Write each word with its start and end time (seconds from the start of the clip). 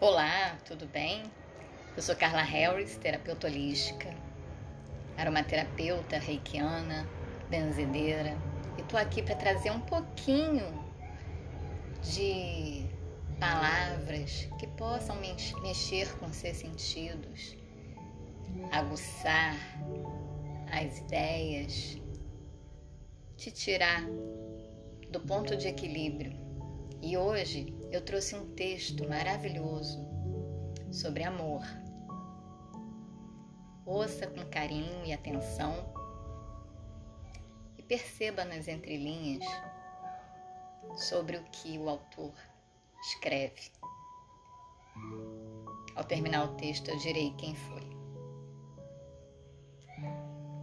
Olá, 0.00 0.56
tudo 0.64 0.86
bem? 0.86 1.24
Eu 1.96 2.00
sou 2.00 2.14
Carla 2.14 2.40
Harris, 2.40 2.96
terapeuta 2.98 3.48
holística, 3.48 4.14
aromaterapeuta 5.16 6.20
reikiana, 6.20 7.04
benzedeira, 7.50 8.38
e 8.78 8.82
tô 8.84 8.96
aqui 8.96 9.24
para 9.24 9.34
trazer 9.34 9.72
um 9.72 9.80
pouquinho 9.80 10.84
de 12.00 12.86
palavras 13.40 14.48
que 14.60 14.68
possam 14.68 15.16
mexer 15.16 16.16
com 16.18 16.32
seus 16.32 16.58
sentidos, 16.58 17.56
aguçar 18.70 19.56
as 20.70 20.98
ideias, 20.98 21.98
te 23.36 23.50
tirar 23.50 24.04
do 25.10 25.18
ponto 25.18 25.56
de 25.56 25.66
equilíbrio 25.66 26.32
e 27.02 27.16
hoje 27.16 27.77
eu 27.90 28.04
trouxe 28.04 28.34
um 28.34 28.54
texto 28.54 29.08
maravilhoso 29.08 29.98
sobre 30.92 31.24
amor. 31.24 31.62
Ouça 33.84 34.26
com 34.26 34.44
carinho 34.50 35.04
e 35.04 35.12
atenção 35.12 35.92
e 37.78 37.82
perceba 37.82 38.44
nas 38.44 38.68
entrelinhas 38.68 39.44
sobre 40.96 41.36
o 41.36 41.44
que 41.44 41.78
o 41.78 41.88
autor 41.88 42.34
escreve. 43.00 43.70
Ao 45.94 46.04
terminar 46.04 46.44
o 46.44 46.54
texto, 46.56 46.88
eu 46.90 46.98
direi 46.98 47.32
quem 47.38 47.54
foi. 47.54 47.88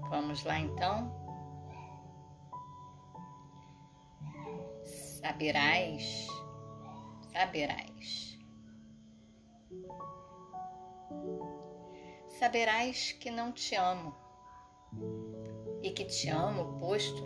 Vamos 0.09 0.44
lá 0.44 0.59
então? 0.59 1.25
saberás, 5.25 6.27
saberás. 7.35 8.39
Saberás 12.39 13.11
que 13.11 13.30
não 13.30 13.52
te 13.52 13.75
amo 13.75 14.16
e 15.83 15.91
que 15.91 16.06
te 16.06 16.30
amo, 16.30 16.80
posto 16.80 17.23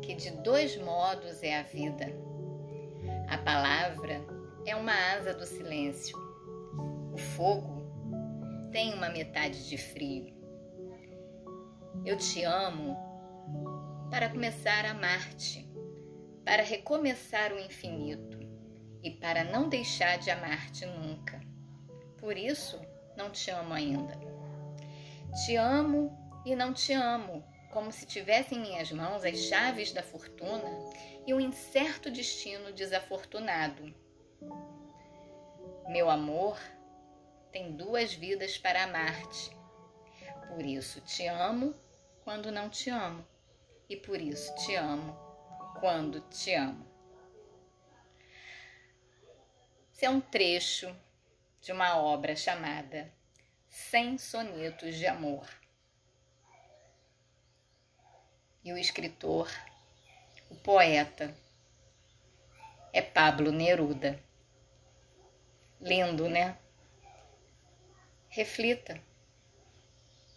que 0.00 0.14
de 0.14 0.30
dois 0.42 0.78
modos 0.78 1.42
é 1.42 1.60
a 1.60 1.62
vida. 1.62 2.06
A 3.28 3.36
palavra 3.36 4.24
é 4.64 4.74
uma 4.74 4.94
asa 5.14 5.34
do 5.34 5.44
silêncio. 5.44 6.16
O 7.12 7.18
fogo 7.18 7.82
tem 8.72 8.94
uma 8.94 9.10
metade 9.10 9.68
de 9.68 9.76
frio. 9.76 10.32
Eu 12.06 12.16
te 12.16 12.42
amo 12.44 12.96
para 14.10 14.30
começar 14.30 14.86
a 14.86 14.92
amar-te 14.92 15.70
para 16.44 16.62
recomeçar 16.62 17.52
o 17.52 17.58
infinito 17.60 18.31
e 19.02 19.10
para 19.10 19.44
não 19.44 19.68
deixar 19.68 20.18
de 20.18 20.30
amar-te 20.30 20.86
nunca. 20.86 21.40
Por 22.18 22.36
isso, 22.36 22.80
não 23.16 23.30
te 23.30 23.50
amo 23.50 23.74
ainda. 23.74 24.18
Te 25.44 25.56
amo 25.56 26.16
e 26.44 26.54
não 26.54 26.72
te 26.72 26.92
amo, 26.92 27.44
como 27.72 27.90
se 27.90 28.06
tivesse 28.06 28.54
em 28.54 28.60
minhas 28.60 28.92
mãos 28.92 29.24
as 29.24 29.38
chaves 29.38 29.92
da 29.92 30.02
fortuna 30.02 30.68
e 31.26 31.32
um 31.32 31.40
incerto 31.40 32.10
destino 32.10 32.72
desafortunado. 32.72 33.94
Meu 35.88 36.08
amor 36.08 36.58
tem 37.50 37.72
duas 37.72 38.14
vidas 38.14 38.56
para 38.56 38.84
amar-te. 38.84 39.56
Por 40.48 40.64
isso 40.64 41.00
te 41.00 41.26
amo 41.26 41.74
quando 42.24 42.52
não 42.52 42.68
te 42.68 42.88
amo, 42.90 43.26
e 43.88 43.96
por 43.96 44.20
isso 44.20 44.54
te 44.56 44.76
amo 44.76 45.16
quando 45.80 46.20
te 46.28 46.54
amo. 46.54 46.91
Esse 50.02 50.08
é 50.08 50.10
um 50.10 50.20
trecho 50.20 50.92
de 51.60 51.70
uma 51.70 51.96
obra 51.96 52.34
chamada 52.34 53.08
Cem 53.68 54.18
Sonetos 54.18 54.96
de 54.96 55.06
Amor. 55.06 55.48
E 58.64 58.72
o 58.72 58.76
escritor, 58.76 59.48
o 60.50 60.56
poeta, 60.56 61.32
é 62.92 63.00
Pablo 63.00 63.52
Neruda. 63.52 64.20
Lindo, 65.80 66.28
né? 66.28 66.58
Reflita. 68.28 69.00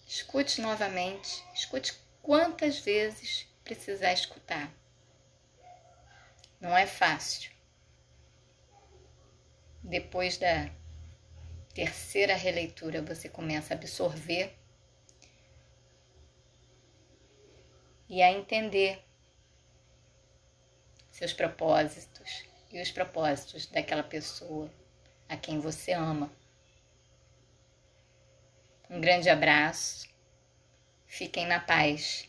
Escute 0.06 0.62
novamente. 0.62 1.44
Escute 1.56 2.00
quantas 2.22 2.78
vezes 2.78 3.48
precisar 3.64 4.14
escutar. 4.14 4.72
Não 6.62 6.78
é 6.78 6.86
fácil. 6.86 7.55
Depois 9.95 10.38
da 10.38 10.69
terceira 11.73 12.35
releitura, 12.35 13.01
você 13.01 13.29
começa 13.29 13.73
a 13.73 13.78
absorver 13.78 14.53
e 18.09 18.22
a 18.22 18.29
entender 18.29 19.01
seus 21.09 21.31
propósitos 21.31 22.44
e 22.73 22.81
os 22.81 22.91
propósitos 22.91 23.67
daquela 23.67 24.03
pessoa 24.03 24.69
a 25.29 25.38
quem 25.38 25.61
você 25.61 25.94
ama. 25.94 26.29
Um 28.89 29.00
grande 29.00 29.29
abraço, 29.29 30.09
fiquem 31.06 31.47
na 31.47 31.62
paz. 31.62 32.27